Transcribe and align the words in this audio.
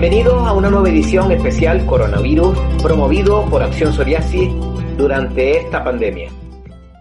Bienvenidos 0.00 0.48
a 0.48 0.54
una 0.54 0.70
nueva 0.70 0.88
edición 0.88 1.30
especial 1.30 1.84
Coronavirus 1.84 2.58
promovido 2.82 3.44
por 3.50 3.62
Acción 3.62 3.92
Psoriasis 3.92 4.48
durante 4.96 5.58
esta 5.58 5.84
pandemia 5.84 6.30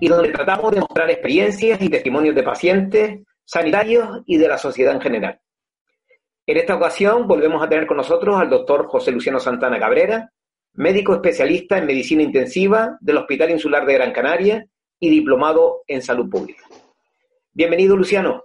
y 0.02 0.10
donde 0.10 0.34
tratamos 0.34 0.74
de 0.74 0.82
mostrar 0.82 1.10
experiencias 1.10 1.82
y 1.82 1.88
testimonios 1.88 2.36
de 2.36 2.44
pacientes, 2.44 3.22
sanitarios 3.46 4.22
y 4.26 4.36
de 4.36 4.50
la 4.50 4.58
sociedad 4.58 4.94
en 4.94 5.00
general. 5.00 5.40
En 6.46 6.58
esta 6.58 6.76
ocasión 6.76 7.26
volvemos 7.26 7.64
a 7.64 7.70
tener 7.70 7.88
con 7.88 7.96
nosotros 7.96 8.38
al 8.38 8.50
doctor 8.50 8.88
José 8.88 9.14
Luciano 9.14 9.40
Santana 9.40 9.80
Cabrera, 9.80 10.34
médico 10.74 11.14
especialista 11.14 11.78
en 11.78 11.86
medicina 11.86 12.22
intensiva 12.22 12.98
del 13.00 13.16
Hospital 13.16 13.52
Insular 13.52 13.86
de 13.86 13.94
Gran 13.94 14.12
Canaria 14.12 14.66
y 15.00 15.10
diplomado 15.10 15.84
en 15.88 16.02
salud 16.02 16.30
pública. 16.30 16.66
Bienvenido, 17.54 17.96
Luciano. 17.96 18.44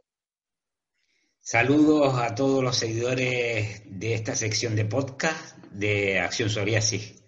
Saludos 1.46 2.18
a 2.18 2.34
todos 2.34 2.64
los 2.64 2.74
seguidores 2.74 3.82
de 3.84 4.14
esta 4.14 4.34
sección 4.34 4.74
de 4.74 4.86
podcast 4.86 5.58
de 5.72 6.18
Acción 6.18 6.48
Psoriasis. 6.48 7.22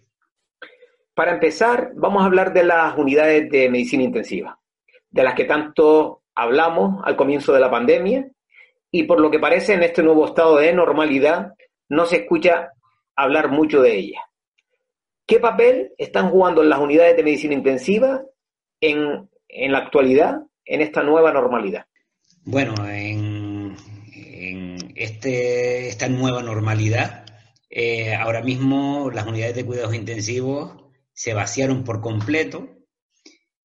Para 1.13 1.33
empezar, 1.33 1.91
vamos 1.97 2.23
a 2.23 2.25
hablar 2.25 2.55
de 2.55 2.65
las 2.65 2.97
unidades 2.97 3.51
de 3.51 3.69
medicina 3.69 4.05
intensiva, 4.05 4.59
de 5.11 5.23
las 5.23 5.35
que 5.35 5.45
tanto 5.45 6.23
hablamos 6.35 7.03
al 7.05 7.15
comienzo 7.15 7.53
de 7.53 7.61
la 7.61 7.71
pandemia 7.71 8.27
y 8.91 9.03
por 9.03 9.21
lo 9.21 9.31
que 9.31 9.39
parece 9.39 9.75
en 9.75 9.83
este 9.83 10.03
nuevo 10.03 10.25
estado 10.25 10.57
de 10.57 10.73
normalidad 10.73 11.53
no 11.91 12.07
se 12.07 12.17
escucha 12.23 12.73
hablar 13.17 13.51
mucho 13.51 13.83
de 13.83 13.99
ellas. 13.99 14.23
¿Qué 15.27 15.41
papel 15.41 15.93
están 15.99 16.31
jugando 16.31 16.63
las 16.63 16.79
unidades 16.79 17.19
de 17.19 17.23
medicina 17.23 17.53
intensiva 17.53 18.23
en, 18.81 19.29
en 19.47 19.73
la 19.73 19.79
actualidad, 19.81 20.41
en 20.65 20.81
esta 20.81 21.03
nueva 21.03 21.35
normalidad? 21.35 21.85
Bueno, 22.49 22.75
en 22.89 23.26
este, 24.97 25.89
esta 25.89 26.09
nueva 26.09 26.43
normalidad, 26.43 27.27
eh, 27.71 28.15
ahora 28.15 28.43
mismo 28.43 29.11
las 29.11 29.27
unidades 29.27 29.55
de 29.55 29.67
cuidados 29.67 29.95
intensivos 29.95 30.85
se 31.13 31.35
vaciaron 31.35 31.85
por 31.85 32.01
completo. 32.01 32.69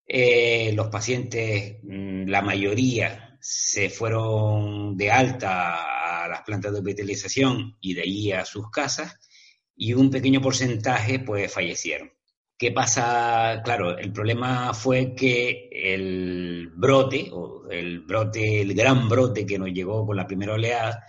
Eh, 0.05 0.73
los 0.73 0.87
pacientes, 0.87 1.77
mm, 1.83 2.27
la 2.27 2.41
mayoría, 2.41 3.37
se 3.41 3.89
fueron 3.89 4.97
de 4.97 5.11
alta 5.11 6.23
a 6.25 6.27
las 6.27 6.41
plantas 6.41 6.71
de 6.73 6.79
hospitalización 6.79 7.77
y 7.79 7.93
de 7.93 8.01
ahí 8.01 8.31
a 8.31 8.45
sus 8.45 8.69
casas, 8.71 9.17
y 9.75 9.93
un 9.93 10.09
pequeño 10.09 10.41
porcentaje, 10.41 11.19
pues, 11.19 11.53
fallecieron. 11.53 12.11
¿Qué 12.59 12.73
pasa? 12.73 13.61
Claro, 13.63 13.97
el 13.97 14.11
problema 14.11 14.73
fue 14.73 15.15
que 15.15 15.69
el 15.71 16.69
brote, 16.75 17.29
o 17.31 17.69
el 17.69 18.01
brote, 18.01 18.59
el 18.59 18.73
gran 18.73 19.07
brote 19.07 19.45
que 19.45 19.57
nos 19.57 19.69
llegó 19.69 20.05
con 20.05 20.17
la 20.17 20.27
primera 20.27 20.55
oleada, 20.55 21.01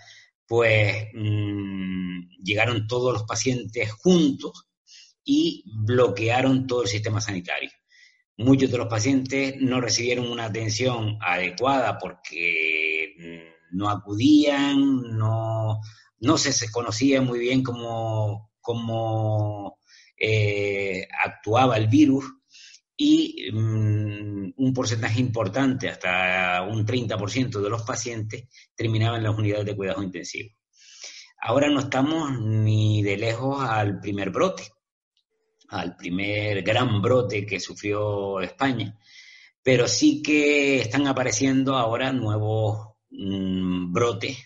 pues 0.47 1.07
mmm, 1.13 2.21
llegaron 2.41 2.87
todos 2.87 3.11
los 3.11 3.23
pacientes 3.23 3.91
juntos 3.91 4.69
y 5.25 5.65
bloquearon 5.85 6.67
todo 6.67 6.83
el 6.83 6.87
sistema 6.87 7.19
sanitario. 7.19 7.69
Muchos 8.37 8.71
de 8.71 8.77
los 8.77 8.87
pacientes 8.87 9.55
no 9.59 9.81
recibieron 9.81 10.29
una 10.31 10.45
atención 10.45 11.17
adecuada 11.19 11.97
porque 11.99 13.13
mm, 13.19 13.77
no 13.77 13.89
acudían, 13.89 15.01
no, 15.17 15.81
no 16.21 16.37
se, 16.37 16.53
se 16.53 16.71
conocía 16.71 17.21
muy 17.21 17.39
bien 17.39 17.61
cómo, 17.61 18.51
cómo 18.61 19.80
eh, 20.23 21.07
actuaba 21.23 21.77
el 21.77 21.87
virus 21.87 22.25
y 22.95 23.49
um, 23.49 24.53
un 24.55 24.73
porcentaje 24.73 25.19
importante, 25.19 25.89
hasta 25.89 26.61
un 26.61 26.85
30% 26.85 27.59
de 27.59 27.69
los 27.69 27.81
pacientes, 27.81 28.47
terminaban 28.75 29.17
en 29.17 29.23
las 29.23 29.35
unidades 29.35 29.65
de 29.65 29.75
cuidados 29.75 30.03
intensivos. 30.03 30.53
Ahora 31.41 31.69
no 31.69 31.79
estamos 31.79 32.39
ni 32.39 33.01
de 33.01 33.17
lejos 33.17 33.67
al 33.67 33.99
primer 33.99 34.29
brote, 34.29 34.63
al 35.69 35.95
primer 35.95 36.61
gran 36.61 37.01
brote 37.01 37.43
que 37.43 37.59
sufrió 37.59 38.41
España, 38.41 38.95
pero 39.63 39.87
sí 39.87 40.21
que 40.21 40.81
están 40.81 41.07
apareciendo 41.07 41.75
ahora 41.75 42.13
nuevos 42.13 42.89
um, 43.09 43.91
brotes, 43.91 44.37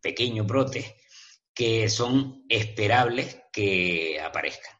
pequeños 0.00 0.44
brotes, 0.44 0.92
que 1.54 1.88
son 1.88 2.44
esperables 2.48 3.42
que 3.52 4.20
aparezcan. 4.20 4.77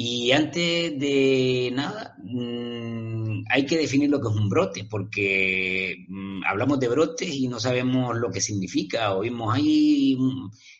Y 0.00 0.30
antes 0.30 0.96
de 0.96 1.72
nada, 1.74 2.14
mmm, 2.22 3.42
hay 3.50 3.66
que 3.66 3.78
definir 3.78 4.08
lo 4.08 4.20
que 4.20 4.28
es 4.28 4.34
un 4.36 4.48
brote, 4.48 4.84
porque 4.84 6.04
mmm, 6.06 6.44
hablamos 6.44 6.78
de 6.78 6.86
brotes 6.86 7.28
y 7.28 7.48
no 7.48 7.58
sabemos 7.58 8.16
lo 8.16 8.30
que 8.30 8.40
significa. 8.40 9.12
Oímos 9.16 9.52
hay 9.52 10.16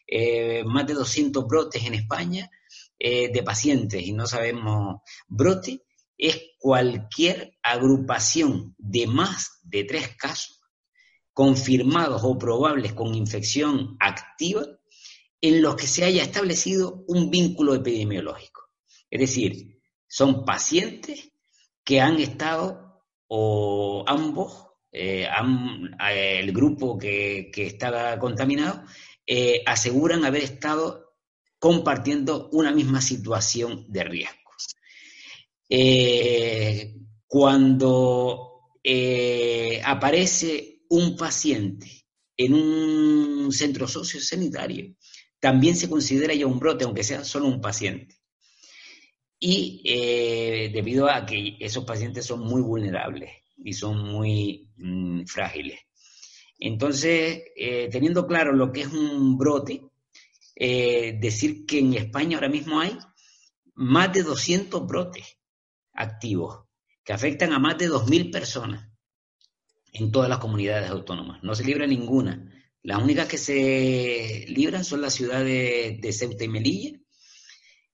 eh, 0.07 0.63
más 0.65 0.87
de 0.87 0.95
200 0.95 1.49
brotes 1.49 1.85
en 1.85 1.95
España 1.95 2.49
eh, 2.97 3.33
de 3.33 3.43
pacientes 3.43 4.01
y 4.07 4.13
no 4.13 4.25
sabemos. 4.25 5.01
Brote 5.27 5.83
es 6.17 6.41
cualquier 6.57 7.59
agrupación 7.61 8.77
de 8.79 9.09
más 9.09 9.59
de 9.65 9.83
tres 9.83 10.15
casos 10.17 10.61
confirmados 11.33 12.23
o 12.23 12.39
probables 12.39 12.93
con 12.93 13.17
infección 13.17 13.97
activa 13.99 14.65
en 15.41 15.61
los 15.61 15.75
que 15.75 15.89
se 15.89 16.05
haya 16.05 16.23
establecido 16.23 17.05
un 17.09 17.31
vínculo 17.31 17.75
epidemiológico. 17.75 18.58
Es 19.11 19.21
decir, 19.21 19.81
son 20.07 20.45
pacientes 20.45 21.31
que 21.85 22.01
han 22.01 22.19
estado, 22.19 23.03
o 23.29 24.05
ambos, 24.07 24.67
eh, 24.93 25.27
eh, 26.11 26.41
el 26.41 26.53
grupo 26.53 26.99
que, 26.99 27.51
que 27.53 27.67
estaba 27.67 28.19
contaminado, 28.19 28.85
eh, 29.27 29.63
aseguran 29.67 30.25
haber 30.25 30.43
estado 30.43 31.15
compartiendo 31.59 32.49
una 32.53 32.73
misma 32.73 33.01
situación 33.01 33.87
de 33.89 34.05
riesgo. 34.05 34.37
Cuando 37.27 38.71
aparece 39.85 40.83
un 40.89 41.17
paciente 41.17 42.07
en 42.37 42.55
un 42.55 43.53
centro 43.53 43.87
sociosanitario, 43.87 44.95
también 45.41 45.77
se 45.77 45.91
considera 45.91 46.35
ya 46.35 46.47
un 46.47 46.59
brote, 46.59 46.85
aunque 46.85 47.05
sea 47.05 47.25
solo 47.25 47.47
un 47.47 47.61
paciente 47.61 48.18
y 49.41 49.83
eh, 49.85 50.71
debido 50.73 51.09
a 51.09 51.25
que 51.25 51.57
esos 51.61 51.85
pacientes 51.85 52.27
son 52.27 52.41
muy 52.41 52.61
vulnerables 52.61 53.31
y 53.57 53.73
son 53.73 54.03
muy 54.03 54.69
mmm, 54.77 55.25
frágiles. 55.25 55.81
Entonces, 56.59 57.43
eh, 57.57 57.89
teniendo 57.91 58.27
claro 58.27 58.53
lo 58.53 58.73
que 58.73 58.81
es 58.83 58.89
un 58.89 59.39
brote, 59.39 59.83
eh, 60.57 61.17
decir 61.21 61.67
que 61.67 61.79
en 61.79 61.95
España 61.95 62.37
ahora 62.37 62.49
mismo 62.49 62.81
hay 62.81 62.99
más 63.75 64.13
de 64.13 64.25
200 64.25 64.87
brotes 64.87 65.39
activos 65.93 66.65
que 67.05 67.13
afectan 67.13 67.53
a 67.53 67.61
más 67.61 67.79
de 67.79 67.89
2.000 67.89 68.33
personas 68.33 68.91
en 69.93 70.11
todas 70.11 70.29
las 70.29 70.39
comunidades 70.39 70.91
autónomas. 70.91 71.43
No 71.45 71.55
se 71.55 71.65
libra 71.65 71.87
ninguna. 71.87 72.53
Las 72.83 73.01
únicas 73.03 73.29
que 73.29 73.39
se 73.39 74.47
libran 74.49 74.85
son 74.85 75.01
las 75.01 75.15
ciudades 75.15 76.01
de 76.01 76.13
Ceuta 76.13 76.45
y 76.45 76.49
Melilla, 76.49 76.99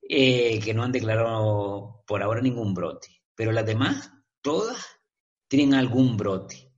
eh, 0.08 0.60
que 0.60 0.74
no 0.74 0.82
han 0.82 0.92
declarado 0.92 2.02
por 2.06 2.22
ahora 2.22 2.40
ningún 2.40 2.74
brote, 2.74 3.22
pero 3.34 3.52
las 3.52 3.66
demás, 3.66 4.10
todas, 4.42 4.76
tienen 5.48 5.74
algún 5.74 6.16
brote. 6.16 6.72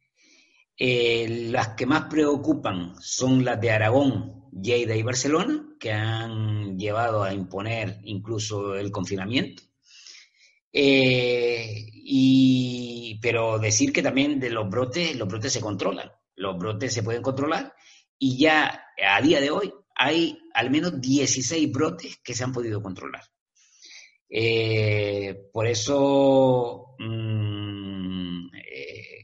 Eh, 0.79 1.49
las 1.51 1.69
que 1.71 1.87
más 1.87 2.05
preocupan 2.05 2.95
son 3.01 3.45
las 3.45 3.61
de 3.61 3.71
Aragón, 3.71 4.45
Lleida 4.53 4.95
y 4.95 5.03
Barcelona, 5.03 5.77
que 5.81 5.93
han 5.93 6.79
llevado 6.79 7.23
a 7.23 7.33
imponer 7.33 7.99
incluso 8.05 8.75
el 8.75 8.91
confinamiento. 8.91 9.63
Eh, 10.73 11.87
y, 11.93 13.19
pero 13.23 13.59
decir 13.59 13.93
que 13.93 14.03
también 14.03 14.39
de 14.39 14.51
los 14.51 14.69
brotes, 14.69 15.17
los 15.17 15.27
brotes 15.27 15.53
se 15.53 15.61
controlan, 15.61 16.11
los 16.35 16.59
brotes 16.59 16.93
se 16.93 17.03
pueden 17.03 17.23
controlar 17.23 17.75
y 18.19 18.39
ya 18.39 18.85
a 19.03 19.21
día 19.23 19.41
de 19.41 19.51
hoy 19.51 19.73
hay 19.97 20.39
al 20.55 20.71
menos 20.71 21.01
16 21.01 21.73
brotes 21.73 22.19
que 22.23 22.35
se 22.35 22.45
han 22.45 22.53
podido 22.53 22.83
controlar. 22.83 23.23
Eh, 24.29 25.49
por 25.53 25.67
eso, 25.67 26.95
mmm, 26.99 28.47
eh, 28.55 29.23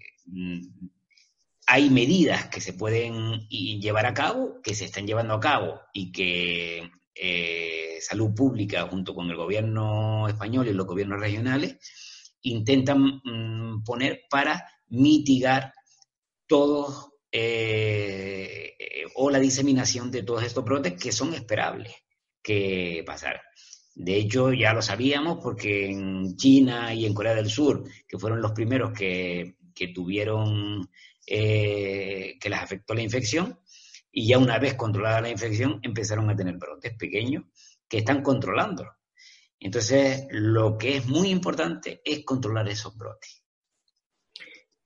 hay 1.67 1.91
medidas 1.91 2.49
que 2.49 2.61
se 2.61 2.73
pueden 2.73 3.47
llevar 3.49 4.07
a 4.07 4.15
cabo, 4.15 4.61
que 4.63 4.75
se 4.75 4.87
están 4.87 5.07
llevando 5.07 5.35
a 5.35 5.41
cabo 5.41 5.81
y 5.93 6.13
que 6.13 6.91
eh, 7.15 7.99
Salud 8.01 8.35
Pública, 8.35 8.87
junto 8.89 9.15
con 9.15 9.31
el 9.31 9.37
gobierno 9.37 10.29
español 10.29 10.69
y 10.69 10.73
los 10.73 10.87
gobiernos 10.87 11.21
regionales, 11.21 11.77
intentan 12.43 13.21
mm, 13.25 13.85
poner 13.85 14.23
para 14.29 14.67
mitigar 14.89 15.73
todos 16.47 17.12
eh, 17.33 18.77
o 19.15 19.31
la 19.31 19.41
diseminación 19.41 20.11
de 20.11 20.23
todos 20.23 20.45
estos 20.45 20.65
brotes 20.65 20.95
que 20.95 21.13
son 21.13 21.33
esperables 21.33 21.95
que 22.43 23.03
pasaran. 23.07 23.41
De 23.95 24.17
hecho, 24.17 24.53
ya 24.53 24.73
lo 24.73 24.83
sabíamos 24.83 25.39
porque 25.43 25.87
en 25.87 26.37
China 26.37 26.95
y 26.95 27.07
en 27.07 27.15
Corea 27.15 27.35
del 27.35 27.51
Sur, 27.51 27.85
que 28.07 28.19
fueron 28.19 28.41
los 28.41 28.53
primeros 28.53 28.93
que, 28.93 29.57
tuvieron, 29.95 30.89
eh, 31.27 32.37
que 32.41 32.49
les 32.49 32.59
afectó 32.59 32.95
la 32.95 33.03
infección, 33.03 33.59
y 34.11 34.29
ya 34.29 34.39
una 34.39 34.59
vez 34.59 34.75
controlada 34.75 35.21
la 35.21 35.31
infección, 35.31 35.81
empezaron 35.83 36.31
a 36.31 36.37
tener 36.37 36.57
brotes 36.57 36.95
pequeños 36.97 37.45
que 37.89 37.99
están 37.99 38.23
controlándolo. 38.23 38.93
Entonces, 39.59 40.27
lo 40.31 40.77
que 40.77 40.97
es 40.97 41.07
muy 41.07 41.31
importante 41.31 42.01
es 42.05 42.25
controlar 42.25 42.69
esos 42.69 42.97
brotes. 42.97 43.45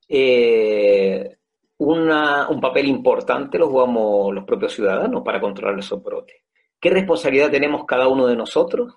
Eh, 0.08 1.38
un 1.78 2.60
papel 2.60 2.86
importante 2.86 3.58
lo 3.58 3.68
jugamos 3.68 4.34
los 4.34 4.44
propios 4.44 4.74
ciudadanos 4.74 5.22
para 5.22 5.40
controlar 5.40 5.78
esos 5.78 6.02
brotes. 6.02 6.36
¿Qué 6.80 6.90
responsabilidad 6.90 7.50
tenemos 7.50 7.84
cada 7.84 8.08
uno 8.08 8.26
de 8.26 8.36
nosotros, 8.36 8.94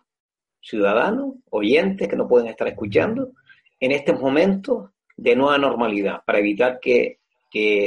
ciudadanos, 0.61 1.35
oyentes 1.49 2.07
que 2.07 2.15
nos 2.15 2.27
pueden 2.27 2.47
estar 2.47 2.67
escuchando, 2.67 3.31
en 3.79 3.91
estos 3.91 4.19
momentos 4.19 4.91
de 5.15 5.35
nueva 5.35 5.57
normalidad 5.57 6.23
para 6.25 6.39
evitar 6.39 6.79
que, 6.79 7.17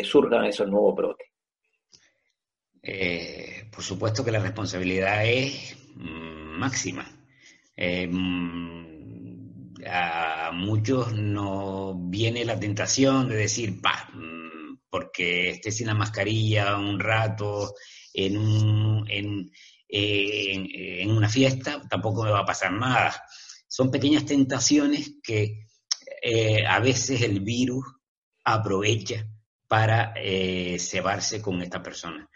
surjan 0.05 0.45
esos 0.45 0.69
nuevos 0.69 0.95
brotes? 0.95 1.29
Eh, 2.83 3.69
por 3.71 3.85
supuesto 3.85 4.25
que 4.25 4.33
la 4.33 4.41
responsabilidad 4.41 5.25
es 5.25 5.77
mm, 5.95 6.59
máxima. 6.59 7.07
Eh, 7.77 8.09
mm, 8.11 8.93
a 9.87 10.51
muchos 10.53 11.13
nos 11.13 11.95
viene 12.11 12.45
la 12.45 12.59
tentación 12.59 13.29
de 13.29 13.37
decir, 13.37 13.81
pa, 13.81 14.09
porque 14.93 15.53
esté 15.53 15.73
sin 15.73 15.87
la 15.87 15.95
mascarilla 15.95 16.77
un 16.77 17.01
rato 17.01 17.75
en, 18.13 19.07
en, 19.09 21.11
una 21.11 21.31
fiesta, 21.31 21.81
tampoco 21.89 22.25
me 22.25 22.31
va 22.31 22.41
a 22.41 22.45
pasar 22.45 22.73
nada. 22.73 23.25
Son 23.67 23.91
pequeñas 23.91 24.27
tentaciones 24.27 25.15
que 25.23 25.65
eh, 26.21 26.67
a 26.67 26.79
veces 26.81 27.23
el 27.23 27.41
virus 27.41 27.87
aprovecha 28.45 29.27
para 29.67 30.13
eh, 30.15 30.79
cebarse 30.79 31.41
con 31.41 31.63
esta 31.63 31.83
persona. 31.83 32.29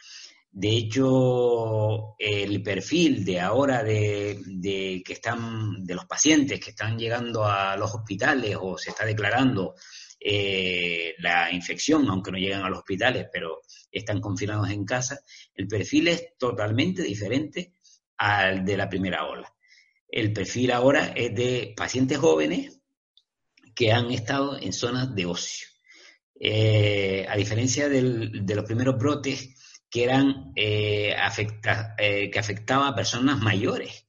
De 0.51 0.71
hecho, 0.71 2.15
el 2.19 2.63
perfil 2.63 3.23
de 3.23 3.39
ahora 3.39 3.83
de, 3.83 5.03
que 5.05 5.13
están, 5.13 5.85
de 5.85 5.95
los 5.95 6.07
pacientes 6.07 6.59
que 6.59 6.71
están 6.71 6.99
llegando 6.99 7.45
a 7.45 7.77
los 7.77 7.95
hospitales 7.95 8.57
o 8.59 8.79
se 8.79 8.89
está 8.89 9.05
declarando 9.05 9.75
eh, 10.29 11.15
la 11.19 11.53
infección, 11.53 12.11
aunque 12.11 12.33
no 12.33 12.39
llegan 12.39 12.65
a 12.65 12.69
los 12.69 12.81
hospitales, 12.81 13.29
pero 13.33 13.61
están 13.93 14.21
confinados 14.21 14.69
en 14.71 14.85
casa, 14.85 15.21
el 15.55 15.69
perfil 15.69 16.09
es 16.09 16.37
totalmente 16.37 17.05
diferente 17.05 17.75
al 18.17 18.65
de 18.65 18.77
la 18.77 18.89
primera 18.89 19.25
ola. 19.25 19.55
El 20.09 20.33
perfil 20.33 20.73
ahora 20.73 21.13
es 21.15 21.33
de 21.33 21.75
pacientes 21.77 22.19
jóvenes 22.19 22.81
que 23.73 23.93
han 23.93 24.11
estado 24.11 24.59
en 24.59 24.73
zonas 24.73 25.15
de 25.15 25.27
ocio. 25.27 25.69
Eh, 26.41 27.25
a 27.29 27.37
diferencia 27.37 27.89
de 27.89 28.03
los 28.57 28.65
primeros 28.65 28.99
brotes 28.99 29.85
que 29.89 30.03
eran 30.03 30.51
eh, 30.57 31.15
que 32.33 32.39
afectaban 32.39 32.89
a 32.89 32.97
personas 32.97 33.39
mayores, 33.39 34.07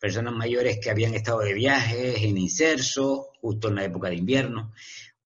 personas 0.00 0.34
mayores 0.34 0.80
que 0.82 0.90
habían 0.90 1.14
estado 1.14 1.38
de 1.40 1.54
viajes, 1.54 2.24
en 2.24 2.38
inserso, 2.38 3.28
justo 3.40 3.68
en 3.68 3.76
la 3.76 3.84
época 3.84 4.08
de 4.08 4.16
invierno 4.16 4.72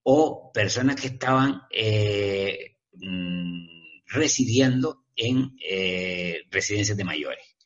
o 0.04 0.52
personas 0.52 1.00
que 1.00 1.08
estaban 1.08 1.62
eh, 1.70 2.76
mm, 2.92 3.66
residiendo 4.06 5.06
en 5.16 5.56
eh, 5.66 6.42
residencias 6.50 6.96
de 6.96 7.04
mayores. 7.04 7.56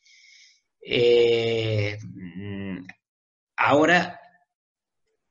Eh, 0.81 1.97
mm, 2.01 2.87
ahora, 3.57 4.19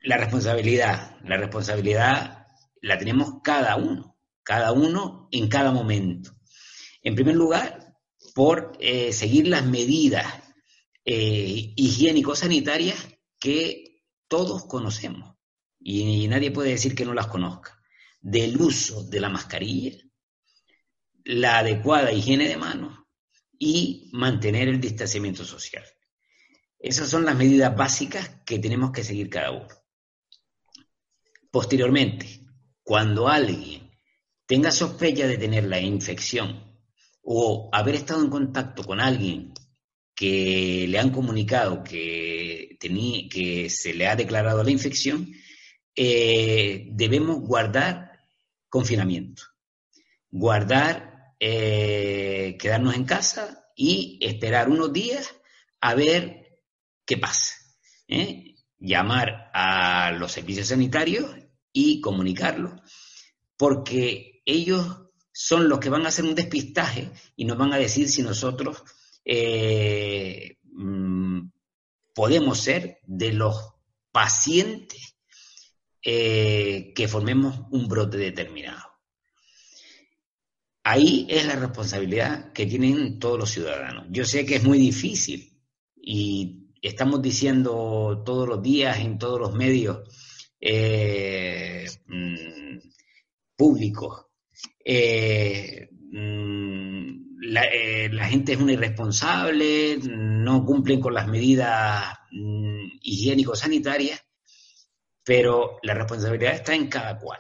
la 0.01 0.19
responsabilidad, 0.19 1.17
la 1.25 1.39
responsabilidad 1.39 2.47
la 2.83 2.99
tenemos 2.99 3.41
cada 3.43 3.77
uno, 3.77 4.19
cada 4.43 4.73
uno 4.73 5.29
en 5.33 5.49
cada 5.49 5.73
momento. 5.73 6.33
En 7.03 7.15
primer 7.15 7.37
lugar, 7.37 7.95
por 8.35 8.77
seguir 9.11 9.49
las 9.49 9.65
medidas 9.65 10.27
higiénico-sanitarias 11.05 13.09
que 13.41 14.05
todos 14.29 14.67
conocemos 14.67 15.38
y 15.91 16.29
nadie 16.29 16.51
puede 16.51 16.73
decir 16.73 16.95
que 16.95 17.07
no 17.07 17.15
las 17.15 17.29
conozca, 17.29 17.81
del 18.21 18.61
uso 18.61 19.05
de 19.05 19.21
la 19.21 19.31
mascarilla, 19.31 19.97
la 21.25 21.61
adecuada 21.61 22.13
higiene 22.13 22.47
de 22.47 22.59
manos 22.59 23.07
y 23.59 24.11
mantener 24.13 24.69
el 24.69 24.83
distanciamiento 24.83 25.47
social. 25.47 25.85
Esas 26.79 27.09
son 27.09 27.25
las 27.25 27.37
medidas 27.37 27.75
básicas 27.75 28.43
que 28.45 28.59
tenemos 28.59 28.93
que 28.93 29.03
seguir 29.03 29.31
cada 29.31 29.51
uno. 29.51 29.69
Posteriormente, 31.51 32.47
cuando 32.83 33.27
alguien 33.27 33.91
tenga 34.45 34.71
sospecha 34.71 35.27
de 35.27 35.39
tener 35.39 35.65
la 35.65 35.81
infección 35.81 36.71
o 37.23 37.71
haber 37.73 37.95
estado 37.95 38.23
en 38.23 38.29
contacto 38.29 38.85
con 38.85 39.01
alguien 39.01 39.55
que 40.15 40.85
le 40.87 40.99
han 40.99 41.13
comunicado 41.13 41.83
que, 41.83 42.77
que 42.79 43.71
se 43.71 43.95
le 43.95 44.07
ha 44.07 44.17
declarado 44.17 44.63
la 44.63 44.71
infección, 44.71 45.33
eh, 46.01 46.87
debemos 46.93 47.41
guardar 47.41 48.21
confinamiento, 48.69 49.43
guardar, 50.31 51.35
eh, 51.41 52.57
quedarnos 52.57 52.95
en 52.95 53.05
casa 53.05 53.67
y 53.75 54.17
esperar 54.23 54.69
unos 54.69 54.93
días 54.93 55.35
a 55.81 55.97
ver 55.97 56.61
qué 57.05 57.19
pasa. 57.19 57.53
¿eh? 58.07 58.55
Llamar 58.79 59.51
a 59.53 60.13
los 60.13 60.31
servicios 60.31 60.69
sanitarios 60.69 61.35
y 61.73 62.01
comunicarlo, 62.01 62.81
porque 63.57 64.43
ellos 64.47 65.01
son 65.33 65.69
los 65.69 65.81
que 65.81 65.91
van 65.91 66.05
a 66.07 66.11
hacer 66.11 66.27
un 66.27 66.37
despistaje 66.37 67.11
y 67.35 67.45
nos 67.45 67.59
van 67.59 67.73
a 67.73 67.79
decir 67.79 68.09
si 68.09 68.23
nosotros 68.23 68.85
mm, 70.65 71.41
podemos 72.15 72.61
ser 72.61 73.01
de 73.03 73.33
los 73.33 73.75
pacientes 74.13 75.18
eh, 76.11 76.95
que 76.95 77.07
formemos 77.07 77.67
un 77.71 77.87
brote 77.87 78.17
determinado. 78.17 78.83
Ahí 80.83 81.27
es 81.29 81.45
la 81.45 81.57
responsabilidad 81.57 82.51
que 82.55 82.65
tienen 82.65 83.19
todos 83.19 83.39
los 83.39 83.51
ciudadanos. 83.51 84.07
Yo 84.09 84.25
sé 84.25 84.47
que 84.47 84.57
es 84.57 84.65
muy 84.65 84.79
difícil 84.79 85.61
y 85.95 86.71
estamos 86.81 87.21
diciendo 87.21 88.23
todos 88.25 88.49
los 88.49 88.63
días 88.63 88.99
en 89.01 89.19
todos 89.19 89.39
los 89.39 89.55
medios 89.55 89.99
eh, 90.59 91.85
mm, 92.07 92.79
públicos, 93.55 94.29
eh, 94.83 95.91
mm, 95.93 97.51
la, 97.51 98.29
gente 98.29 98.55
es 98.55 98.59
una 98.59 98.73
irresponsable, 98.73 99.99
no 100.03 100.65
cumplen 100.65 101.03
con 101.03 101.13
las 101.13 101.29
medidas 101.29 102.19
mm, 102.33 102.99
higiénico-sanitarias 103.03 104.23
pero 105.29 105.79
la 105.83 105.93
responsabilidad 105.93 106.55
está 106.55 106.75
en 106.75 106.89
cada 106.89 107.19
cual. 107.19 107.39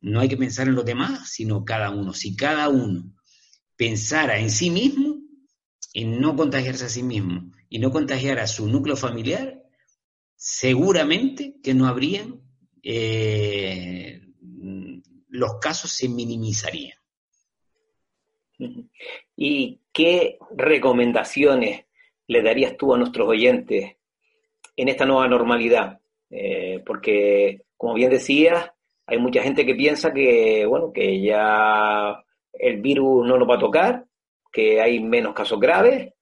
No 0.00 0.20
hay 0.20 0.28
que 0.30 0.38
pensar 0.38 0.68
en 0.68 0.74
los 0.74 0.86
demás, 0.86 1.28
sino 1.28 1.66
cada 1.66 1.90
uno. 1.90 2.14
Si 2.14 2.34
cada 2.34 2.70
uno 2.70 3.12
pensara 3.76 4.38
en 4.38 4.50
sí 4.50 4.70
mismo, 4.70 5.18
en 5.92 6.18
no 6.18 6.34
contagiarse 6.34 6.86
a 6.86 6.88
sí 6.88 7.02
mismo 7.02 7.52
y 7.68 7.78
no 7.78 7.90
contagiar 7.90 8.38
a 8.38 8.46
su 8.46 8.66
núcleo 8.66 8.96
familiar, 8.96 9.62
seguramente 10.34 11.56
que 11.62 11.74
no 11.74 11.86
habrían, 11.86 12.40
eh, 12.82 14.22
los 15.28 15.58
casos 15.60 15.90
se 15.90 16.08
minimizarían. 16.08 16.96
¿Y 19.36 19.82
qué 19.92 20.38
recomendaciones 20.56 21.84
le 22.28 22.40
darías 22.40 22.78
tú 22.78 22.94
a 22.94 22.98
nuestros 22.98 23.28
oyentes 23.28 23.96
en 24.74 24.88
esta 24.88 25.04
nueva 25.04 25.28
normalidad? 25.28 26.00
Eh, 26.30 26.82
porque, 26.84 27.62
como 27.76 27.94
bien 27.94 28.10
decías, 28.10 28.70
hay 29.06 29.18
mucha 29.18 29.42
gente 29.42 29.64
que 29.64 29.74
piensa 29.74 30.12
que, 30.12 30.66
bueno, 30.66 30.92
que 30.92 31.20
ya 31.20 32.22
el 32.52 32.80
virus 32.80 33.26
no 33.26 33.38
nos 33.38 33.48
va 33.48 33.56
a 33.56 33.60
tocar, 33.60 34.04
que 34.52 34.80
hay 34.80 35.00
menos 35.00 35.34
casos 35.34 35.60
graves, 35.60 36.12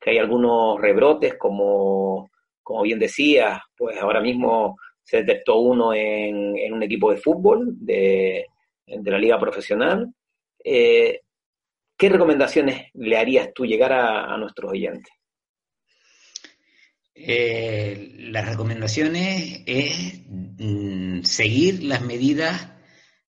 que 0.00 0.10
hay 0.10 0.18
algunos 0.18 0.80
rebrotes, 0.80 1.36
como, 1.38 2.30
como 2.62 2.82
bien 2.82 2.98
decías, 2.98 3.60
pues 3.76 3.98
ahora 4.00 4.20
mismo 4.20 4.76
se 5.04 5.18
detectó 5.18 5.58
uno 5.58 5.92
en, 5.92 6.72
un 6.72 6.82
equipo 6.82 7.10
de 7.10 7.18
fútbol 7.18 7.68
de, 7.78 8.46
la 8.86 9.18
liga 9.18 9.38
profesional. 9.38 10.12
Eh, 10.62 11.20
¿Qué 11.96 12.08
recomendaciones 12.08 12.88
le 12.94 13.16
harías 13.16 13.52
tú 13.54 13.64
llegar 13.64 13.92
a, 13.92 14.36
nuestros 14.36 14.72
oyentes? 14.72 15.12
Eh, 17.14 18.16
las 18.18 18.48
recomendaciones 18.48 19.62
es 19.66 20.22
mm, 20.26 21.22
seguir 21.22 21.84
las 21.84 22.02
medidas 22.02 22.70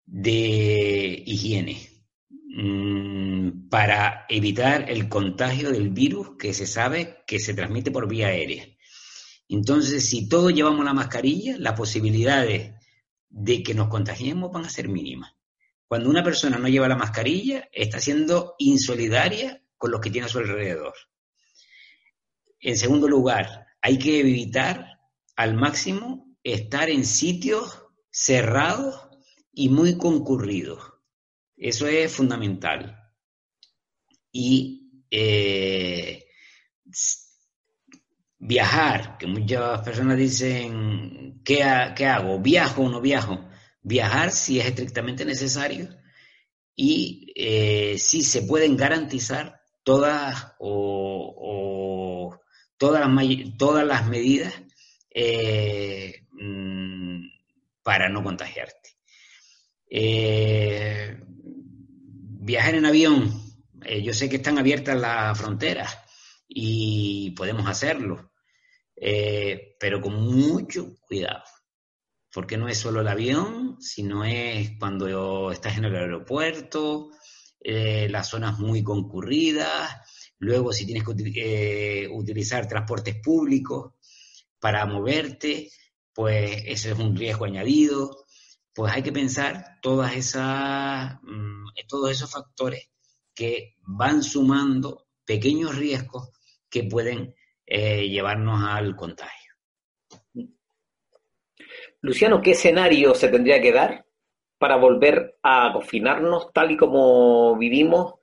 de 0.04 1.22
higiene 1.24 1.88
mm, 2.28 3.68
para 3.70 4.26
evitar 4.28 4.90
el 4.90 5.08
contagio 5.08 5.70
del 5.70 5.88
virus 5.88 6.36
que 6.38 6.52
se 6.52 6.66
sabe 6.66 7.22
que 7.26 7.38
se 7.38 7.54
transmite 7.54 7.90
por 7.90 8.06
vía 8.06 8.28
aérea. 8.28 8.66
Entonces, 9.48 10.08
si 10.08 10.28
todos 10.28 10.52
llevamos 10.52 10.84
la 10.84 10.92
mascarilla, 10.92 11.56
las 11.58 11.72
posibilidades 11.74 12.74
de 13.30 13.62
que 13.62 13.74
nos 13.74 13.88
contagiemos 13.88 14.52
van 14.52 14.66
a 14.66 14.70
ser 14.70 14.88
mínimas. 14.88 15.34
Cuando 15.88 16.10
una 16.10 16.22
persona 16.22 16.58
no 16.58 16.68
lleva 16.68 16.86
la 16.86 16.96
mascarilla, 16.96 17.68
está 17.72 17.98
siendo 17.98 18.54
insolidaria 18.58 19.62
con 19.76 19.90
los 19.90 20.00
que 20.00 20.10
tiene 20.10 20.26
a 20.26 20.30
su 20.30 20.38
alrededor. 20.38 20.94
En 22.60 22.76
segundo 22.76 23.08
lugar, 23.08 23.66
hay 23.82 23.98
que 23.98 24.20
evitar 24.20 25.00
al 25.36 25.54
máximo 25.54 26.36
estar 26.42 26.90
en 26.90 27.04
sitios 27.04 27.86
cerrados 28.10 29.08
y 29.52 29.68
muy 29.68 29.96
concurridos. 29.96 30.92
Eso 31.56 31.86
es 31.86 32.12
fundamental. 32.12 32.96
Y 34.32 35.04
eh, 35.10 36.24
viajar, 38.38 39.18
que 39.18 39.26
muchas 39.26 39.82
personas 39.82 40.16
dicen, 40.16 41.42
¿qué, 41.44 41.62
hago? 41.62 42.40
¿Viajo 42.40 42.82
o 42.82 42.88
no 42.88 43.00
viajo? 43.00 43.48
Viajar 43.82 44.30
si 44.30 44.60
es 44.60 44.66
estrictamente 44.66 45.24
necesario 45.24 45.88
y 46.74 47.32
eh, 47.34 47.98
si 47.98 48.22
se 48.22 48.42
pueden 48.42 48.76
garantizar 48.76 49.60
todas 49.82 50.54
o, 50.58 52.38
todas, 52.80 53.06
las, 53.06 53.56
todas 53.58 53.86
las 53.86 54.08
medidas 54.08 54.54
eh, 55.10 56.24
mm, 56.32 57.26
para 57.82 58.08
no 58.08 58.24
contagiarte. 58.24 58.96
Eh, 59.90 61.20
viajar 61.26 62.76
en 62.76 62.86
avión, 62.86 63.42
yo 64.02 64.14
sé 64.14 64.30
que 64.30 64.36
están 64.36 64.58
abiertas 64.58 64.98
las 64.98 65.38
fronteras 65.38 65.98
y 66.48 67.32
podemos 67.32 67.68
hacerlo, 67.68 68.32
eh, 68.96 69.76
pero 69.78 70.00
con 70.00 70.14
mucho 70.14 70.96
cuidado, 71.06 71.44
porque 72.32 72.56
no 72.56 72.66
es 72.66 72.78
solo 72.78 73.02
el 73.02 73.08
avión, 73.08 73.76
sino 73.78 74.24
es 74.24 74.72
cuando 74.78 75.52
estás 75.52 75.76
en 75.76 75.84
el 75.84 75.96
aeropuerto, 75.96 77.10
eh, 77.62 78.08
las 78.08 78.28
zonas 78.28 78.58
muy 78.58 78.82
concurridas, 78.82 80.19
luego 80.40 80.72
si 80.72 80.86
tienes 80.86 81.04
que 81.04 82.02
eh, 82.02 82.08
utilizar 82.08 82.66
transportes 82.66 83.16
públicos 83.16 83.92
para 84.58 84.84
moverte, 84.86 85.70
pues 86.12 86.62
eso 86.66 86.90
es 86.90 86.98
un 86.98 87.16
riesgo 87.16 87.44
añadido, 87.44 88.24
pues 88.74 88.92
hay 88.92 89.02
que 89.02 89.12
pensar 89.12 89.78
todas 89.80 90.14
esas, 90.16 91.18
mm, 91.22 91.66
todos 91.88 92.10
esos 92.10 92.30
factores 92.30 92.90
que 93.34 93.76
van 93.82 94.22
sumando 94.22 95.06
pequeños 95.24 95.76
riesgos 95.76 96.30
que 96.68 96.84
pueden 96.84 97.34
eh, 97.66 98.08
llevarnos 98.08 98.62
al 98.64 98.96
contagio. 98.96 99.54
Luciano, 102.00 102.40
¿qué 102.40 102.52
escenario 102.52 103.14
se 103.14 103.28
tendría 103.28 103.60
que 103.60 103.72
dar 103.72 104.06
para 104.58 104.76
volver 104.76 105.38
a 105.42 105.70
confinarnos 105.72 106.52
tal 106.52 106.70
y 106.70 106.76
como 106.76 107.56
vivimos 107.56 108.19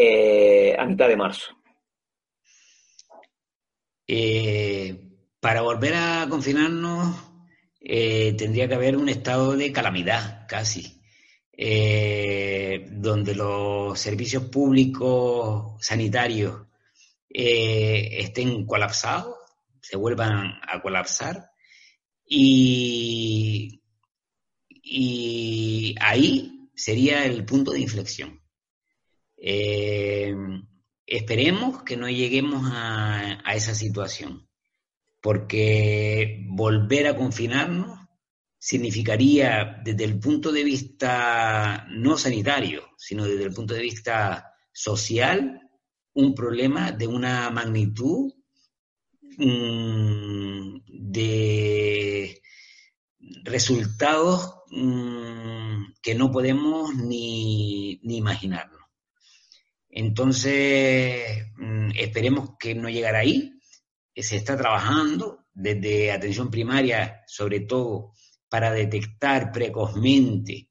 eh, 0.00 0.76
a 0.78 0.84
mitad 0.84 1.08
de 1.08 1.16
marzo? 1.16 1.56
Eh, 4.06 4.96
para 5.40 5.62
volver 5.62 5.94
a 5.94 6.26
confinarnos 6.28 7.24
tendría 7.80 8.68
que 8.68 8.74
haber 8.74 8.96
un 8.96 9.08
estado 9.08 9.56
de 9.56 9.72
calamidad 9.72 10.46
casi, 10.46 11.00
donde 12.90 13.34
los 13.34 13.98
servicios 13.98 14.44
públicos 14.44 15.76
sanitarios 15.80 16.68
eh, 17.30 18.20
estén 18.20 18.66
colapsados, 18.66 19.36
se 19.80 19.96
vuelvan 19.96 20.60
a 20.66 20.80
colapsar 20.80 21.50
y 22.26 23.80
ahí 26.00 26.70
sería 26.74 27.24
el 27.26 27.44
punto 27.44 27.72
de 27.72 27.80
inflexión. 27.80 28.40
Eh, 29.40 30.34
esperemos 31.06 31.82
que 31.82 31.96
no 31.96 32.08
lleguemos 32.08 32.62
a, 32.72 33.40
esa 33.54 33.74
situación, 33.74 34.48
porque 35.20 36.44
volver 36.48 37.06
a 37.06 37.16
confinarnos 37.16 37.98
significaría 38.58 39.80
desde 39.84 40.04
el 40.04 40.18
punto 40.18 40.52
de 40.52 40.64
vista 40.64 41.86
no 41.90 42.18
sanitario, 42.18 42.88
sino 42.96 43.24
desde 43.24 43.44
el 43.44 43.54
punto 43.54 43.74
de 43.74 43.82
vista 43.82 44.52
social, 44.72 45.60
un 46.14 46.34
problema 46.34 46.92
de 46.92 47.06
una 47.06 47.50
magnitud 47.50 48.32
mm, 49.38 50.78
de 50.88 52.42
resultados 53.44 54.54
mm, 54.70 55.92
que 56.02 56.14
no 56.14 56.30
podemos 56.30 56.94
ni, 56.94 58.00
imaginarnos. 58.02 58.77
Entonces, 59.98 61.48
mm, 61.56 61.90
esperemos 61.96 62.50
que 62.56 62.72
no 62.72 62.88
llegara 62.88 63.18
ahí. 63.18 63.58
Se 64.14 64.36
está 64.36 64.56
trabajando 64.56 65.46
desde 65.52 66.12
atención 66.12 66.52
primaria, 66.52 67.24
sobre 67.26 67.60
todo 67.60 68.12
para 68.48 68.70
detectar 68.70 69.50
precozmente 69.50 70.68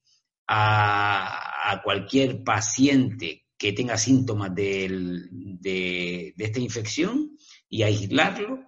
a, 0.47 1.81
cualquier 1.83 2.41
paciente 2.45 3.47
que 3.57 3.73
tenga 3.73 3.97
síntomas 3.97 4.55
de, 4.55 6.33
esta 6.37 6.59
infección 6.61 7.37
y 7.67 7.83
aislarlo. 7.83 8.63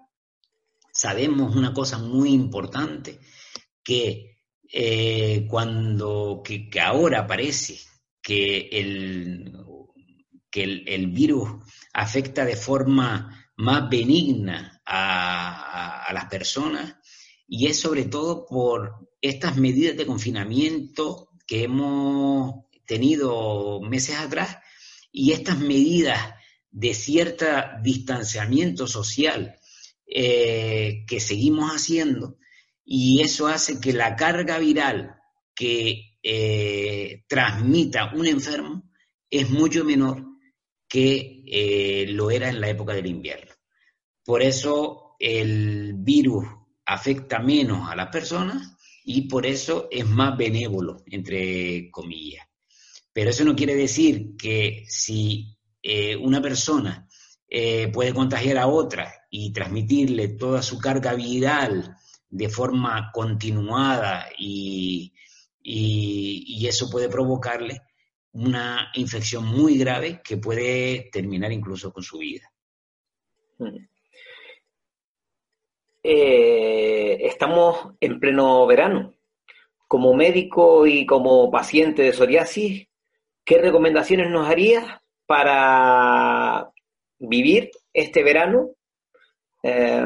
Sabemos 0.91 1.55
una 1.55 1.73
cosa 1.73 1.99
muy 1.99 2.33
importante, 2.33 3.21
que 3.81 4.39
eh, 4.73 5.47
cuando, 5.49 6.41
que, 6.43 6.69
ahora 6.81 7.25
parece 7.25 7.79
que 8.21 8.67
el, 8.73 9.53
que 10.51 10.63
el, 10.63 11.07
virus 11.07 11.49
afecta 11.93 12.45
de 12.45 12.55
forma 12.55 13.51
más 13.57 13.89
benigna 13.89 14.81
a, 14.85 16.11
las 16.13 16.25
personas 16.25 16.95
y 17.47 17.67
es 17.67 17.79
sobre 17.79 18.05
todo 18.05 18.45
por 18.45 19.09
estas 19.21 19.57
medidas 19.57 19.95
de 19.95 20.05
confinamiento 20.05 21.29
que 21.45 21.63
hemos 21.63 22.65
tenido 22.85 23.81
meses 23.81 24.17
atrás 24.17 24.57
y 25.11 25.31
estas 25.31 25.59
medidas 25.59 26.33
de 26.71 26.93
cierto 26.93 27.45
distanciamiento 27.81 28.87
social 28.87 29.55
eh, 30.05 31.03
que 31.07 31.19
seguimos 31.19 31.71
haciendo, 31.71 32.37
y 32.83 33.21
eso 33.21 33.47
hace 33.47 33.79
que 33.79 33.93
la 33.93 34.15
carga 34.15 34.57
viral 34.57 35.15
que 35.53 36.17
eh, 36.23 37.23
transmita 37.27 38.11
un 38.15 38.25
enfermo 38.25 38.89
es 39.29 39.51
mucho 39.51 39.85
menor 39.85 40.28
que 40.89 41.43
eh, 41.45 42.07
lo 42.09 42.31
era 42.31 42.49
en 42.49 42.59
la 42.59 42.69
época 42.69 42.93
del 42.93 43.05
invierno. 43.05 43.53
Por 44.25 44.41
eso 44.41 45.15
el 45.19 45.93
virus 45.97 46.45
afecta 46.85 47.39
menos 47.39 47.89
a 47.89 47.95
las 47.95 48.07
personas 48.07 48.75
y 49.05 49.21
por 49.21 49.45
eso 49.45 49.87
es 49.91 50.05
más 50.05 50.37
benévolo, 50.37 51.03
entre 51.05 51.89
comillas. 51.91 52.45
Pero 53.13 53.29
eso 53.29 53.43
no 53.45 53.55
quiere 53.55 53.75
decir 53.75 54.35
que 54.37 54.85
si 54.87 55.57
eh, 55.81 56.15
una 56.15 56.41
persona 56.41 57.07
eh, 57.47 57.87
puede 57.87 58.13
contagiar 58.13 58.57
a 58.57 58.67
otra 58.67 59.11
y 59.29 59.51
transmitirle 59.51 60.29
toda 60.29 60.61
su 60.61 60.77
carga 60.77 61.13
viral 61.13 61.95
de 62.29 62.49
forma 62.49 63.11
continuada 63.11 64.27
y, 64.37 65.13
eso 66.67 66.89
puede 66.89 67.09
provocarle 67.09 67.81
una 68.33 68.91
infección 68.93 69.45
muy 69.45 69.77
grave 69.77 70.21
que 70.23 70.37
puede 70.37 71.09
terminar 71.11 71.51
incluso 71.51 71.91
con 71.91 72.03
su 72.03 72.17
vida. 72.19 72.51
Eh, 76.03 77.17
estamos 77.21 77.93
en 77.99 78.19
pleno 78.19 78.65
verano. 78.65 79.15
Como 79.87 80.13
médico 80.13 80.85
y 80.85 81.05
como 81.05 81.49
paciente 81.49 82.03
de 82.03 82.13
psoriasis, 82.13 82.89
¿Qué 83.49 83.57
recomendaciones 83.57 84.29
nos 84.29 84.47
harías 84.47 84.85
para 85.25 86.69
vivir 87.17 87.71
este 87.91 88.21
verano? 88.21 88.69
Eh, 89.63 90.05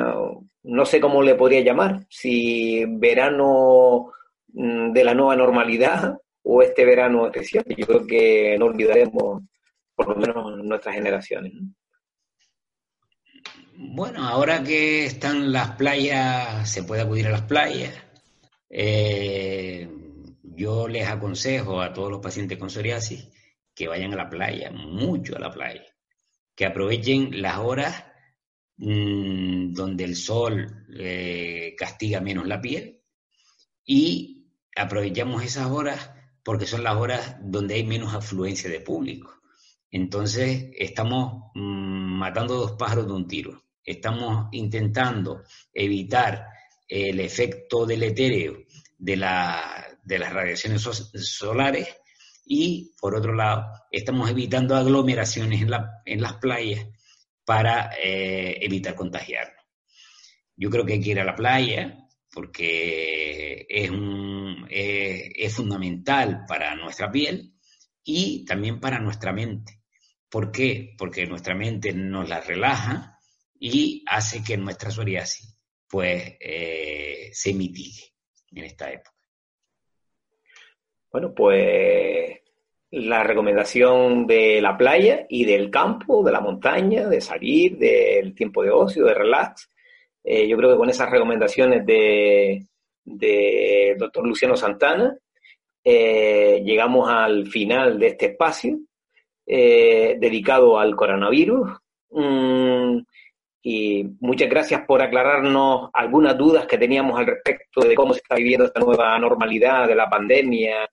no 0.63 0.85
sé 0.85 1.01
cómo 1.01 1.21
le 1.21 1.35
podría 1.35 1.59
llamar, 1.59 2.05
si 2.07 2.85
verano 2.85 4.13
mm, 4.53 4.93
de 4.93 5.03
la 5.03 5.13
nueva 5.13 5.35
normalidad 5.35 6.17
o 6.43 6.62
este 6.62 6.85
verano 6.85 7.25
especial. 7.27 7.65
Yo 7.75 7.88
creo 7.88 8.05
que 8.05 8.55
no 8.59 8.65
olvidaremos, 8.65 9.43
por 9.95 10.09
lo 10.09 10.15
menos 10.15 10.63
nuestras 10.63 10.95
generaciones. 10.95 11.53
Bueno, 13.75 14.27
ahora 14.27 14.63
que 14.63 15.05
están 15.05 15.51
las 15.51 15.71
playas, 15.71 16.69
se 16.69 16.83
puede 16.83 17.01
acudir 17.01 17.27
a 17.27 17.31
las 17.31 17.41
playas. 17.43 17.95
Eh, 18.69 19.89
yo 20.41 20.88
les 20.88 21.07
aconsejo 21.07 21.81
a 21.81 21.93
todos 21.93 22.12
los 22.12 22.21
pacientes 22.21 22.57
con 22.57 22.69
psoriasis 22.69 23.29
que 23.73 23.88
vayan 23.88 24.13
a 24.13 24.17
la 24.17 24.29
playa, 24.29 24.71
mucho 24.71 25.35
a 25.35 25.39
la 25.39 25.51
playa, 25.51 25.85
que 26.55 26.65
aprovechen 26.65 27.41
las 27.41 27.57
horas 27.57 28.05
mm, 28.77 29.73
donde 29.73 30.03
el 30.03 30.15
sol 30.15 30.85
eh, 30.95 31.73
castiga 31.77 32.21
menos 32.21 32.47
la 32.47 32.62
piel 32.62 33.01
y 33.83 34.47
aprovechamos 34.75 35.43
esas 35.43 35.67
horas 35.67 36.12
porque 36.43 36.65
son 36.65 36.83
las 36.83 36.95
horas 36.95 37.38
donde 37.41 37.75
hay 37.75 37.83
menos 37.83 38.13
afluencia 38.13 38.69
de 38.69 38.81
público. 38.81 39.33
Entonces, 39.91 40.71
estamos 40.77 41.51
mm, 41.55 42.17
matando 42.17 42.55
dos 42.55 42.73
pájaros 42.73 43.07
de 43.07 43.13
un 43.13 43.27
tiro. 43.27 43.63
Estamos 43.83 44.47
intentando 44.51 45.43
evitar 45.73 46.47
el 46.88 47.19
efecto 47.19 47.85
deletéreo 47.85 48.57
de, 48.97 49.15
de 50.03 50.19
las 50.19 50.33
radiaciones 50.33 50.81
solares 50.81 51.88
y, 52.45 52.93
por 53.00 53.15
otro 53.15 53.33
lado, 53.33 53.65
estamos 53.91 54.29
evitando 54.29 54.75
aglomeraciones 54.75 55.62
en, 55.62 55.71
en 56.05 56.21
las 56.21 56.33
playas 56.35 56.88
para 57.45 57.91
eh, 58.01 58.57
evitar 58.62 58.95
contagiarnos. 58.95 59.63
Yo 60.55 60.69
creo 60.69 60.85
que 60.85 60.93
hay 60.93 61.01
que 61.01 61.12
ir 61.12 61.19
a 61.19 61.25
la 61.25 61.35
playa 61.35 61.97
porque 62.33 63.65
es, 63.69 63.89
un, 63.89 64.65
es 64.69 65.55
fundamental 65.55 66.45
para 66.47 66.75
nuestra 66.75 67.11
piel 67.11 67.53
y 68.03 68.43
también 68.45 68.79
para 68.79 68.99
nuestra 68.99 69.31
mente. 69.31 69.81
¿Por 70.29 70.51
qué? 70.51 70.95
Porque 70.97 71.27
nuestra 71.27 71.53
mente 71.53 71.93
nos 71.93 72.27
la 72.27 72.41
relaja 72.41 73.19
y 73.59 74.03
hace 74.07 74.43
que 74.43 74.57
nuestra 74.57 74.89
psoriasis 74.89 75.57
pues 75.87 76.37
eh, 76.39 77.29
se 77.31 77.53
mitigue 77.53 78.13
en 78.51 78.63
esta 78.63 78.91
época. 78.91 79.13
Bueno, 81.11 81.35
pues 81.35 82.39
la 82.89 83.23
recomendación 83.23 84.25
de 84.25 84.59
la 84.59 84.75
playa 84.75 85.27
y 85.29 85.45
del 85.45 85.69
campo, 85.69 86.23
de 86.23 86.31
la 86.31 86.41
montaña, 86.41 87.07
de 87.07 87.21
salir, 87.21 87.77
del 87.77 88.33
tiempo 88.33 88.63
de 88.63 88.71
ocio, 88.71 89.05
de 89.05 89.13
relax. 89.13 89.69
Eh, 90.23 90.47
yo 90.47 90.57
creo 90.57 90.71
que 90.71 90.77
con 90.77 90.89
esas 90.89 91.09
recomendaciones 91.09 91.85
de, 91.85 92.65
de 93.03 93.95
doctor 93.97 94.25
Luciano 94.25 94.55
Santana, 94.55 95.17
eh, 95.83 96.61
llegamos 96.63 97.09
al 97.09 97.47
final 97.47 97.99
de 97.99 98.07
este 98.07 98.27
espacio 98.27 98.77
eh, 99.45 100.15
dedicado 100.19 100.79
al 100.79 100.95
coronavirus. 100.95 101.71
Mm, 102.11 102.99
y 103.65 104.03
muchas 104.19 104.49
gracias 104.49 104.81
por 104.85 105.01
aclararnos 105.01 105.89
algunas 105.93 106.37
dudas 106.37 106.65
que 106.67 106.77
teníamos 106.77 107.17
al 107.17 107.25
respecto 107.27 107.81
de 107.81 107.95
cómo 107.95 108.13
se 108.13 108.19
está 108.19 108.35
viviendo 108.35 108.65
esta 108.65 108.81
nueva 108.81 109.17
normalidad 109.19 109.87
de 109.87 109.95
la 109.95 110.09
pandemia 110.09 110.89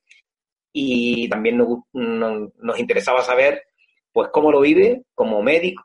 y 0.72 1.28
también 1.28 1.58
nos, 1.58 2.78
interesaba 2.78 3.22
saber 3.22 3.64
pues 4.12 4.28
cómo 4.32 4.52
lo 4.52 4.60
vive 4.60 5.02
como 5.14 5.42
médico 5.42 5.84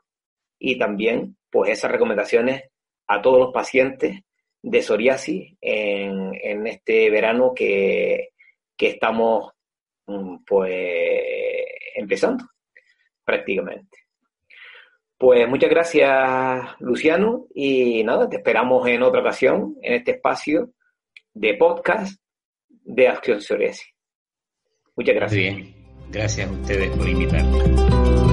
y 0.60 0.78
también 0.78 1.36
pues 1.50 1.72
esas 1.72 1.90
recomendaciones 1.90 2.62
a 3.06 3.22
todos 3.22 3.38
los 3.38 3.52
pacientes 3.52 4.20
de 4.62 4.82
psoriasis 4.82 5.54
en, 5.60 6.32
en 6.42 6.66
este 6.66 7.10
verano 7.10 7.52
que, 7.54 8.30
que 8.76 8.88
estamos 8.88 9.52
mm, 10.06 10.38
pues 10.44 10.74
empezando 11.94 12.44
prácticamente. 13.24 13.98
Pues 15.18 15.48
muchas 15.48 15.70
gracias, 15.70 16.78
Luciano, 16.80 17.46
y 17.54 18.04
nada, 18.04 18.28
te 18.28 18.36
esperamos 18.36 18.86
en 18.86 19.02
otra 19.02 19.20
ocasión 19.22 19.76
en 19.80 19.94
este 19.94 20.12
espacio 20.12 20.72
de 21.32 21.54
podcast 21.54 22.20
de 22.68 23.08
Acción 23.08 23.40
Psoriasis. 23.40 23.94
Muchas 24.94 25.14
gracias. 25.14 25.40
Bien, 25.40 25.74
gracias 26.10 26.48
a 26.48 26.52
ustedes 26.52 26.90
por 26.90 27.08
invitarme. 27.08 28.25